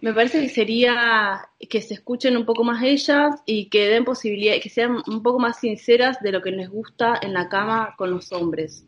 Me 0.01 0.13
parece 0.13 0.41
que 0.41 0.49
sería 0.49 1.47
que 1.57 1.79
se 1.79 1.93
escuchen 1.93 2.35
un 2.35 2.45
poco 2.45 2.65
más 2.65 2.83
ellas 2.83 3.41
y 3.45 3.69
que 3.69 3.87
den 3.87 4.03
posibilidad, 4.03 4.59
que 4.61 4.67
sean 4.67 5.01
un 5.07 5.23
poco 5.23 5.39
más 5.39 5.61
sinceras 5.61 6.19
de 6.19 6.33
lo 6.33 6.41
que 6.41 6.51
les 6.51 6.69
gusta 6.69 7.21
en 7.21 7.31
la 7.31 7.47
cama 7.47 7.95
con 7.97 8.11
los 8.11 8.33
hombres. 8.33 8.85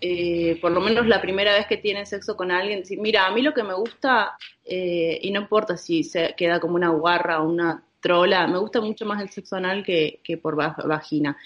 Eh, 0.00 0.58
por 0.62 0.72
lo 0.72 0.80
menos 0.80 1.06
la 1.06 1.20
primera 1.20 1.52
vez 1.52 1.66
que 1.66 1.76
tienen 1.76 2.06
sexo 2.06 2.38
con 2.38 2.50
alguien, 2.50 2.80
decir, 2.80 2.98
mira, 2.98 3.26
a 3.26 3.34
mí 3.34 3.42
lo 3.42 3.52
que 3.52 3.64
me 3.64 3.74
gusta, 3.74 4.38
eh, 4.64 5.18
y 5.20 5.30
no 5.30 5.42
importa 5.42 5.76
si 5.76 6.04
se 6.04 6.34
queda 6.38 6.58
como 6.58 6.76
una 6.76 6.88
guarra 6.88 7.42
o 7.42 7.50
una 7.50 7.84
trola, 8.00 8.46
me 8.46 8.58
gusta 8.58 8.80
mucho 8.80 9.06
más 9.06 9.20
el 9.22 9.30
sexo 9.30 9.56
anal 9.56 9.84
que, 9.84 10.20
que 10.24 10.36
por 10.36 10.56
vagina. 10.56 11.36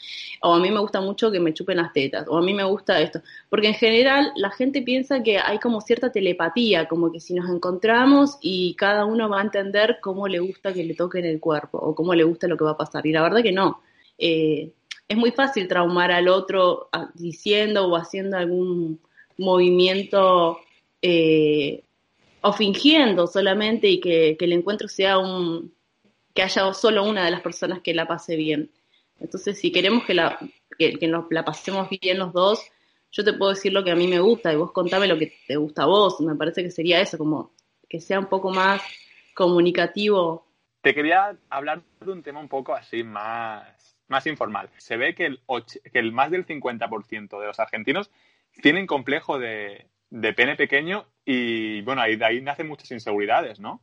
O 0.40 0.54
a 0.54 0.61
mí 0.61 0.70
me 0.70 0.80
gusta 0.80 1.00
mucho 1.00 1.30
que 1.30 1.40
me 1.40 1.52
chupen 1.52 1.76
las 1.76 1.92
tetas, 1.92 2.26
o 2.28 2.38
a 2.38 2.42
mí 2.42 2.54
me 2.54 2.64
gusta 2.64 3.00
esto. 3.00 3.20
Porque 3.49 3.68
en 3.68 3.75
general 3.75 4.32
la 4.37 4.50
gente 4.50 4.82
piensa 4.82 5.23
que 5.23 5.38
hay 5.38 5.58
como 5.58 5.80
cierta 5.80 6.12
telepatía, 6.12 6.87
como 6.87 7.12
que 7.12 7.20
si 7.20 7.34
nos 7.34 7.50
encontramos 7.50 8.38
y 8.40 8.75
cada 8.76 9.04
uno 9.04 9.28
va 9.28 9.40
a 9.40 9.44
entender 9.44 9.99
cómo 10.00 10.28
le 10.28 10.38
gusta 10.38 10.73
que 10.73 10.84
le 10.84 10.94
toquen 10.94 11.25
el 11.25 11.40
cuerpo, 11.40 11.78
o 11.78 11.94
cómo 11.94 12.14
le 12.14 12.25
gusta 12.25 12.46
lo 12.46 12.56
que 12.56 12.64
va 12.64 12.73
a 12.73 12.76
pasar. 12.76 13.06
Y 13.06 13.12
la 13.12 13.23
verdad 13.23 13.42
que 13.42 13.52
no. 13.52 13.80
Eh, 14.18 14.73
es 15.08 15.16
muy 15.16 15.32
fácil 15.32 15.68
traumar 15.68 16.11
al 16.11 16.28
otro 16.28 16.88
diciendo 17.14 17.87
o 17.87 17.96
haciendo 17.96 18.37
algún 18.37 19.00
movimiento 19.37 20.58
eh, 21.02 21.82
o 22.40 22.52
fingiendo 22.52 23.26
solamente 23.26 23.88
y 23.88 24.00
que, 24.00 24.37
el 24.38 24.52
encuentro 24.52 24.88
sea 24.88 25.18
un 25.18 25.73
que 26.34 26.42
haya 26.42 26.72
solo 26.74 27.04
una 27.04 27.24
de 27.24 27.30
las 27.30 27.40
personas 27.40 27.80
que 27.80 27.94
la 27.94 28.06
pase 28.06 28.36
bien. 28.36 28.70
Entonces, 29.20 29.58
si 29.58 29.70
queremos 29.70 30.04
que 30.04 30.14
la, 30.14 30.38
que, 30.78 31.06
nos 31.06 31.26
la 31.30 31.44
pasemos 31.44 31.88
bien 31.88 32.18
los 32.18 32.32
dos, 32.32 32.62
yo 33.12 33.24
te 33.24 33.32
puedo 33.32 33.52
decir 33.52 33.72
lo 33.72 33.84
que 33.84 33.92
a 33.92 33.96
mí 33.96 34.08
me 34.08 34.18
gusta 34.18 34.52
y 34.52 34.56
vos 34.56 34.72
contame 34.72 35.06
lo 35.06 35.18
que 35.18 35.32
te 35.46 35.56
gusta 35.56 35.84
a 35.84 35.86
vos. 35.86 36.20
Me 36.20 36.34
parece 36.34 36.62
que 36.62 36.70
sería 36.70 37.00
eso, 37.00 37.16
como 37.16 37.54
que 37.88 38.00
sea 38.00 38.18
un 38.18 38.26
poco 38.26 38.50
más 38.50 38.82
comunicativo. 39.34 40.46
Te 40.80 40.94
quería 40.94 41.36
hablar 41.48 41.82
de 42.00 42.12
un 42.12 42.22
tema 42.22 42.40
un 42.40 42.48
poco 42.48 42.74
así 42.74 43.04
más 43.04 43.84
más 44.08 44.26
informal. 44.26 44.70
Se 44.78 44.96
ve 44.96 45.14
que 45.14 45.26
el, 45.26 45.40
que 45.92 45.98
el 45.98 46.12
más 46.12 46.30
del 46.30 46.46
50% 46.46 47.40
de 47.40 47.46
los 47.46 47.60
argentinos 47.60 48.10
tienen 48.62 48.86
complejo 48.86 49.38
de, 49.38 49.86
pene 50.36 50.56
pequeño 50.56 51.06
y, 51.24 51.80
bueno, 51.82 52.02
ahí, 52.02 52.16
de 52.16 52.24
ahí 52.24 52.40
nacen 52.40 52.68
muchas 52.68 52.90
inseguridades, 52.90 53.60
¿no? 53.60 53.82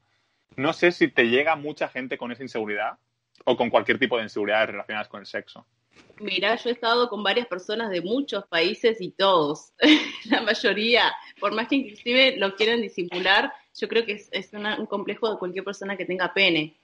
No 0.55 0.73
sé 0.73 0.91
si 0.91 1.07
te 1.07 1.29
llega 1.29 1.55
mucha 1.55 1.87
gente 1.87 2.17
con 2.17 2.31
esa 2.31 2.43
inseguridad 2.43 2.97
o 3.45 3.57
con 3.57 3.69
cualquier 3.69 3.99
tipo 3.99 4.17
de 4.17 4.23
inseguridades 4.23 4.69
relacionadas 4.69 5.07
con 5.07 5.21
el 5.21 5.25
sexo. 5.25 5.65
Mira, 6.19 6.55
yo 6.55 6.69
he 6.69 6.73
estado 6.73 7.09
con 7.09 7.23
varias 7.23 7.47
personas 7.47 7.89
de 7.89 8.01
muchos 8.01 8.45
países 8.45 9.01
y 9.01 9.11
todos, 9.11 9.73
la 10.29 10.41
mayoría, 10.41 11.11
por 11.39 11.53
más 11.53 11.67
que 11.67 11.75
inclusive 11.75 12.37
lo 12.37 12.55
quieran 12.55 12.81
disimular, 12.81 13.51
yo 13.75 13.87
creo 13.87 14.05
que 14.05 14.13
es, 14.13 14.51
un 14.53 14.85
complejo 14.85 15.31
de 15.31 15.39
cualquier 15.39 15.63
persona 15.63 15.97
que 15.97 16.05
tenga 16.05 16.33
pene. 16.33 16.75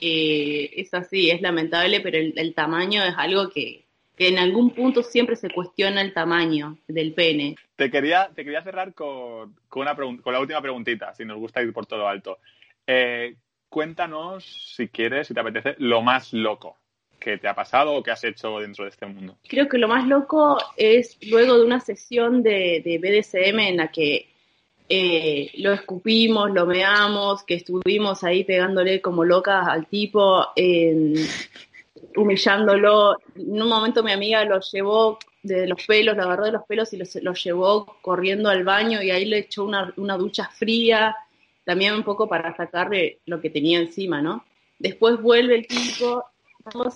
Eh, 0.00 0.70
es 0.76 0.92
así, 0.94 1.30
es 1.30 1.40
lamentable, 1.40 2.00
pero 2.00 2.18
el, 2.18 2.54
tamaño 2.54 3.04
es 3.04 3.14
algo 3.16 3.48
que, 3.50 3.84
en 4.18 4.38
algún 4.38 4.70
punto 4.70 5.02
siempre 5.02 5.36
se 5.36 5.50
cuestiona 5.50 6.00
el 6.00 6.12
tamaño 6.12 6.78
del 6.86 7.12
pene. 7.12 7.56
Te 7.76 7.90
quería, 7.90 8.30
te 8.34 8.44
quería 8.44 8.62
cerrar 8.62 8.94
con, 8.94 9.56
una 9.74 9.96
con 9.96 10.32
la 10.32 10.40
última 10.40 10.60
preguntita, 10.60 11.12
si 11.14 11.24
nos 11.24 11.38
gusta 11.38 11.62
ir 11.62 11.72
por 11.72 11.86
todo 11.86 12.06
alto. 12.06 12.38
Eh, 12.86 13.36
cuéntanos, 13.68 14.44
si 14.74 14.88
quieres, 14.88 15.28
si 15.28 15.34
te 15.34 15.40
apetece, 15.40 15.74
lo 15.78 16.02
más 16.02 16.32
loco 16.32 16.76
que 17.18 17.38
te 17.38 17.48
ha 17.48 17.54
pasado 17.54 17.94
o 17.94 18.02
que 18.02 18.10
has 18.10 18.22
hecho 18.24 18.58
dentro 18.58 18.84
de 18.84 18.90
este 18.90 19.06
mundo. 19.06 19.38
Creo 19.48 19.68
que 19.68 19.78
lo 19.78 19.88
más 19.88 20.06
loco 20.06 20.58
es 20.76 21.16
luego 21.22 21.58
de 21.58 21.64
una 21.64 21.80
sesión 21.80 22.42
de, 22.42 22.82
de 22.84 22.98
BDSM 22.98 23.58
en 23.60 23.76
la 23.78 23.88
que 23.88 24.34
eh, 24.88 25.50
lo 25.58 25.72
escupimos, 25.72 26.50
lo 26.50 26.66
meamos, 26.66 27.42
que 27.44 27.54
estuvimos 27.54 28.22
ahí 28.22 28.44
pegándole 28.44 29.00
como 29.00 29.24
locas 29.24 29.66
al 29.66 29.86
tipo, 29.86 30.46
humillándolo. 32.16 33.16
En 33.34 33.62
un 33.62 33.68
momento 33.68 34.02
mi 34.02 34.12
amiga 34.12 34.44
lo 34.44 34.60
llevó 34.60 35.18
de 35.42 35.66
los 35.66 35.84
pelos, 35.86 36.16
lo 36.16 36.24
agarró 36.24 36.44
de 36.44 36.52
los 36.52 36.64
pelos 36.64 36.92
y 36.92 36.98
lo, 37.22 37.34
llevó 37.34 37.96
corriendo 38.02 38.50
al 38.50 38.64
baño 38.64 39.02
y 39.02 39.10
ahí 39.10 39.24
le 39.24 39.38
echó 39.38 39.64
una, 39.64 40.16
ducha 40.18 40.50
fría, 40.50 41.16
también 41.64 41.94
un 41.94 42.04
poco 42.04 42.28
para 42.28 42.56
sacarle 42.56 43.20
lo 43.26 43.40
que 43.40 43.50
tenía 43.50 43.78
encima, 43.78 44.22
¿no? 44.22 44.44
Después 44.78 45.20
vuelve 45.20 45.56
el 45.56 45.66
tipo, 45.66 46.24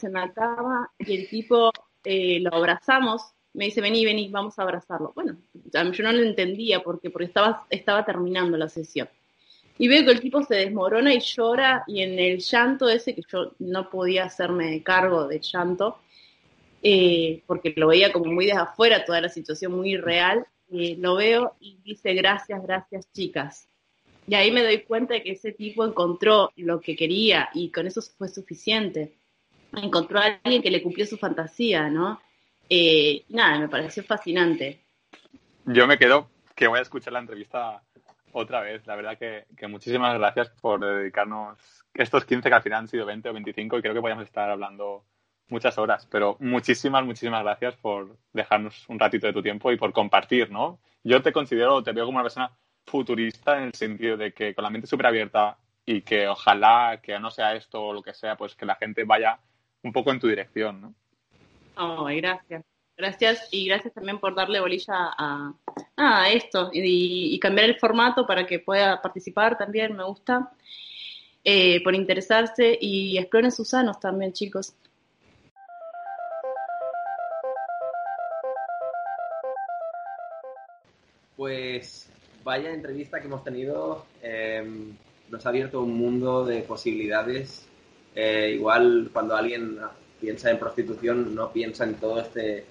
en 0.03 0.13
la 0.13 0.33
cama 0.33 0.91
y 0.99 1.17
el 1.17 1.29
tipo 1.29 1.71
eh, 2.05 2.41
lo 2.41 2.55
abrazamos 2.55 3.35
me 3.59 3.67
dice, 3.67 3.81
vení, 3.81 4.05
vení, 4.05 4.29
vamos 4.29 4.59
a 4.59 4.63
abrazarlo. 4.63 5.13
Bueno, 5.15 5.37
yo 5.53 6.05
no 6.05 6.13
lo 6.13 6.23
entendía 6.23 6.81
porque, 6.81 7.11
porque 7.11 7.27
estaba, 7.27 7.67
estaba 7.71 8.05
terminando 8.05 8.57
la 8.57 8.69
sesión. 8.69 9.09
Y 9.79 9.89
veo 9.89 10.05
que 10.05 10.13
el 10.13 10.21
tipo 10.21 10.43
se 10.43 10.57
desmorona 10.57 11.13
y 11.13 11.21
llora 11.21 11.85
y 11.87 12.03
en 12.03 12.19
el 12.19 12.39
llanto 12.39 12.89
ese, 12.89 13.15
que 13.15 13.23
yo 13.29 13.53
no 13.59 13.91
podía 13.91 14.25
hacerme 14.25 14.83
cargo 14.83 15.27
del 15.27 15.41
llanto, 15.41 15.99
eh, 16.83 17.43
porque 17.47 17.75
lo 17.77 17.89
veía 17.89 18.13
como 18.13 18.31
muy 18.33 18.47
desde 18.47 18.61
afuera, 18.61 19.05
toda 19.05 19.21
la 19.21 19.29
situación 19.29 19.73
muy 19.73 19.97
real, 19.97 20.47
eh, 20.71 20.97
lo 20.99 21.17
veo 21.17 21.57
y 21.61 21.79
dice, 21.83 22.15
gracias, 22.15 22.63
gracias 22.63 23.11
chicas. 23.13 23.68
Y 24.29 24.35
ahí 24.35 24.53
me 24.53 24.63
doy 24.63 24.83
cuenta 24.83 25.15
de 25.15 25.23
que 25.23 25.33
ese 25.33 25.53
tipo 25.53 25.87
encontró 25.87 26.53
lo 26.57 26.83
que 26.83 26.95
quería 26.95 27.49
y 27.55 27.71
con 27.71 27.87
eso 27.87 28.03
fue 28.03 28.29
suficiente. 28.29 29.15
Encontró 29.73 30.19
a 30.19 30.39
alguien 30.45 30.63
que 30.63 30.71
le 30.71 30.83
cumplió 30.83 31.07
su 31.07 31.17
fantasía, 31.17 31.89
¿no? 31.89 32.21
Eh, 32.69 33.25
nada, 33.31 33.59
me 33.59 33.69
pareció 33.69 34.05
fascinante. 34.05 34.83
Yo 35.65 35.87
me 35.87 35.97
quedo 35.97 36.29
que 36.55 36.69
voy 36.69 36.79
a 36.79 36.83
escuchar 36.83 37.15
la 37.15 37.21
entrevista 37.21 37.83
otra 38.33 38.61
vez. 38.61 38.87
La 38.87 38.97
verdad 38.97 39.17
que, 39.17 39.47
muchísimas 39.67 40.19
gracias 40.19 40.51
por 40.61 40.81
dedicarnos 40.81 41.59
estos 41.95 42.27
15 42.27 42.51
que 42.51 42.55
al 42.55 42.63
final 42.63 42.81
han 42.81 42.89
sido 42.89 43.07
20 43.07 43.31
o 43.31 43.33
25 43.33 43.79
y 43.79 43.81
creo 43.81 43.95
que 43.95 44.01
podríamos 44.03 44.27
estar 44.27 44.51
hablando 44.51 45.05
muchas 45.49 45.79
horas, 45.79 46.07
pero 46.11 46.37
muchísimas, 46.41 47.03
muchísimas 47.03 47.43
gracias 47.43 47.77
por 47.77 48.19
dejarnos 48.35 48.87
un 48.91 48.99
ratito 48.99 49.27
de 49.27 49.33
tu 49.33 49.43
tiempo 49.43 49.73
y 49.73 49.79
por 49.79 49.95
compartir, 49.95 50.51
¿no? 50.51 50.79
Yo 51.03 51.23
te 51.23 51.33
considero, 51.33 51.83
te 51.83 51.93
veo 51.93 52.05
como 52.05 52.19
una 52.19 52.25
persona 52.25 52.53
futurista 52.89 53.59
en 53.59 53.65
el 53.65 53.75
sentido 53.75 54.17
de 54.17 54.33
que 54.33 54.55
con 54.55 54.65
la 54.65 54.71
mente 54.71 54.87
súper 54.87 55.07
abierta 55.07 55.57
y 55.85 56.03
que 56.03 56.29
ojalá 56.29 57.01
que 57.03 57.19
no 57.19 57.31
sea 57.31 57.55
esto 57.55 57.83
o 57.83 57.93
lo 57.93 58.03
que 58.03 58.13
sea, 58.13 58.37
pues 58.37 58.55
que 58.55 58.67
la 58.67 58.75
gente 58.75 59.05
vaya 59.05 59.39
un 59.83 59.93
poco 59.93 60.11
en 60.11 60.21
tu 60.21 60.29
dirección, 60.29 60.81
¿no? 60.81 60.95
Oh, 61.77 62.05
gracias. 62.05 62.65
Gracias 62.97 63.49
y 63.53 63.69
gracias 63.69 63.95
también 63.95 64.19
por 64.19 64.35
darle 64.35 64.59
bolilla 64.59 65.15
a, 65.17 66.29
esto 66.33 66.71
y, 66.73 67.39
cambiar 67.39 67.69
el 67.69 67.79
formato 67.79 68.27
para 68.27 68.45
que 68.45 68.59
pueda 68.59 69.01
participar 69.01 69.57
también, 69.57 69.97
me 69.97 70.03
gusta. 70.05 70.51
Eh, 71.45 71.83
por 71.85 71.95
interesarse 71.95 72.77
y 72.81 73.17
exploren 73.17 73.53
sus 73.53 73.69
sanos 73.69 74.01
también, 74.01 74.33
chicos. 74.33 74.75
Pues 81.37 82.08
vaya 82.49 82.73
entrevista 82.73 83.21
que 83.21 83.27
hemos 83.27 83.45
tenido. 83.45 84.07
Em, 84.23 84.97
nos 85.29 85.45
ha 85.45 85.51
abierto 85.51 85.83
un 85.83 85.95
mundo 85.99 86.47
de 86.47 86.63
posibilidades. 86.63 87.69
Eh, 88.15 88.53
igual 88.55 89.11
cuando 89.13 89.37
alguien 89.37 89.79
piensa 90.19 90.51
en 90.51 90.59
prostitución 90.59 91.35
no 91.35 91.53
piensa 91.53 91.85
en 91.85 91.95
todo 91.97 92.19
este 92.21 92.65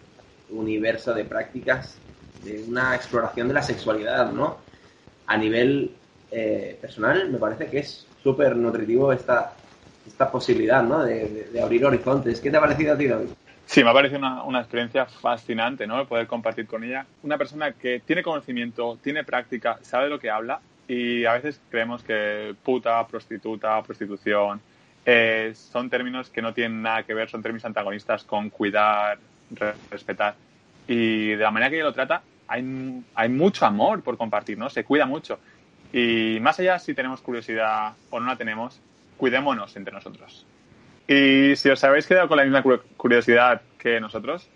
universo 0.50 1.14
de 1.14 1.26
prácticas 1.26 2.00
de 2.44 2.64
una 2.68 2.96
exploración 2.96 3.48
de 3.48 3.54
la 3.54 3.62
sexualidad, 3.62 4.32
¿no? 4.32 4.58
A 5.28 5.38
nivel 5.38 5.92
eh, 6.32 6.76
personal 6.82 7.30
me 7.30 7.38
parece 7.38 7.68
que 7.68 7.78
es 7.80 8.08
súper 8.24 8.56
nutritivo 8.56 9.14
esta, 9.14 9.54
esta 10.08 10.32
posibilidad, 10.32 10.84
¿no? 10.84 11.04
De, 11.04 11.50
abrir 11.62 11.86
horizontes. 11.86 12.40
¿Qué 12.40 12.50
te 12.50 12.58
ha 12.58 12.62
parecido 12.62 12.94
a 12.94 12.98
ti, 12.98 13.08
David? 13.08 13.28
Sí, 13.66 13.84
me 13.84 13.90
ha 13.90 13.94
parecido 13.94 14.20
una, 14.20 14.44
una, 14.44 14.60
experiencia 14.60 15.06
fascinante, 15.06 15.86
¿no? 15.86 16.08
Poder 16.08 16.28
compartir 16.28 16.68
con 16.68 16.84
ella. 16.84 17.06
Una 17.24 17.38
persona 17.38 17.74
que 17.74 18.02
tiene 18.06 18.24
conocimiento, 18.24 18.98
tiene 19.04 19.24
práctica, 19.24 19.80
sabe 19.82 20.10
lo 20.10 20.20
que 20.20 20.30
habla 20.30 20.62
y 20.88 21.26
a 21.26 21.34
veces 21.34 21.60
creemos 21.70 22.02
que 22.02 22.56
puta, 22.64 23.06
prostituta, 23.06 23.82
prostitución 23.84 24.62
eh, 25.06 25.54
son 25.56 25.90
términos 25.90 26.30
que 26.30 26.42
no 26.42 26.54
tienen 26.54 26.82
nada 26.82 27.04
que 27.04 27.14
ver, 27.14 27.30
son 27.30 27.42
términos 27.42 27.66
antagonistas 27.66 28.24
con 28.24 28.50
cuidar, 28.50 29.18
respetar. 29.90 30.36
Y 30.88 31.30
de 31.30 31.38
la 31.38 31.52
manera 31.52 31.70
que 31.70 31.78
ella 31.78 31.86
lo 31.86 31.94
trata, 31.94 32.22
hay, 32.48 33.04
hay 33.16 33.30
mucho 33.30 33.66
amor 33.66 34.02
por 34.02 34.18
compartir, 34.18 34.58
¿no? 34.58 34.70
Se 34.70 34.84
cuida 34.84 35.06
mucho. 35.06 35.40
Y 35.92 36.40
más 36.42 36.60
allá 36.60 36.80
si 36.80 36.94
tenemos 36.94 37.22
curiosidad 37.22 37.94
o 38.10 38.20
no 38.20 38.28
la 38.28 38.36
tenemos, 38.36 38.82
cuidémonos 39.18 39.76
entre 39.76 39.94
nosotros. 39.94 40.46
Y 41.08 41.56
si 41.56 41.70
os 41.70 41.84
habéis 41.84 42.06
quedado 42.06 42.28
con 42.28 42.38
la 42.38 42.44
misma 42.44 42.64
curiosidad 42.98 43.62
que 43.78 44.00
nosotros, 44.00 44.50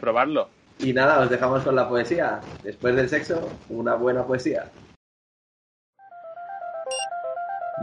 probadlo. 0.00 0.48
Y 0.78 0.92
nada, 0.92 1.20
os 1.20 1.28
dejamos 1.28 1.62
con 1.62 1.76
la 1.76 1.88
poesía. 1.88 2.40
Después 2.62 2.96
del 2.96 3.08
sexo, 3.08 3.50
una 3.68 3.94
buena 3.94 4.24
poesía. 4.24 4.70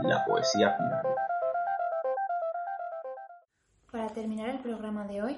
La 0.02 0.24
poesía 0.24 0.72
final. 0.72 1.02
Para 3.92 4.08
terminar 4.08 4.48
el 4.48 4.58
programa 4.58 5.06
de 5.06 5.22
hoy, 5.22 5.36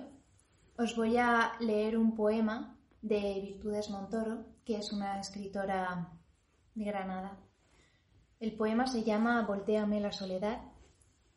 os 0.77 0.97
voy 0.97 1.19
a 1.19 1.53
leer 1.61 1.99
un 1.99 2.15
poema 2.17 2.77
de 3.03 3.41
Virtudes 3.43 3.91
Montoro, 3.91 4.45
que 4.65 4.77
es 4.77 4.93
una 4.93 5.21
escritora 5.21 6.09
de 6.75 6.85
Granada. 6.85 7.37
El 8.39 8.53
poema 8.53 8.87
se 8.87 9.03
llama 9.03 9.43
Voltéame 9.43 10.01
la 10.01 10.13
soledad 10.13 10.61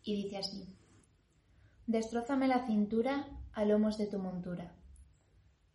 y 0.03 0.23
dice 0.23 0.37
así. 0.37 0.75
Destrózame 1.87 2.47
la 2.47 2.65
cintura 2.65 3.27
a 3.53 3.65
lomos 3.65 3.97
de 3.97 4.07
tu 4.07 4.19
montura. 4.19 4.75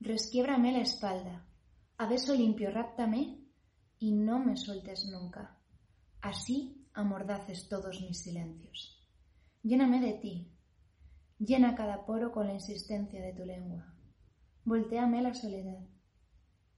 Resquiébrame 0.01 0.73
la 0.73 0.81
espalda, 0.81 1.47
a 1.97 2.09
beso 2.09 2.35
limpio 2.35 2.71
ráptame 2.71 3.39
y 3.99 4.13
no 4.13 4.39
me 4.39 4.57
sueltes 4.57 5.07
nunca. 5.11 5.59
Así 6.21 6.87
amordaces 6.93 7.69
todos 7.69 8.01
mis 8.01 8.23
silencios. 8.23 9.07
Lléname 9.63 10.01
de 10.01 10.15
ti, 10.15 10.53
llena 11.39 11.75
cada 11.75 12.07
poro 12.07 12.33
con 12.33 12.47
la 12.47 12.55
insistencia 12.55 13.21
de 13.21 13.33
tu 13.33 13.45
lengua. 13.45 13.95
Voltéame 14.65 15.23
la 15.23 15.35
soledad, 15.35 15.87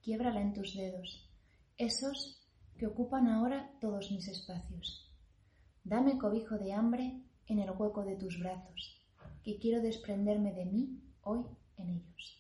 quiebrala 0.03 0.41
en 0.41 0.55
tus 0.55 0.75
dedos, 0.75 1.31
esos 1.77 2.49
que 2.79 2.87
ocupan 2.87 3.29
ahora 3.29 3.71
todos 3.81 4.11
mis 4.11 4.29
espacios. 4.29 5.11
Dame 5.85 6.19
cobijo 6.19 6.57
de 6.59 6.73
hambre 6.73 7.23
en 7.49 7.59
el 7.59 7.71
hueco 7.71 8.05
de 8.05 8.17
tus 8.17 8.39
brazos, 8.39 9.01
que 9.43 9.59
quiero 9.59 9.81
desprenderme 9.81 10.53
de 10.53 10.65
mí 10.67 11.01
hoy 11.23 11.45
en 11.77 11.91
ellos. 11.91 12.40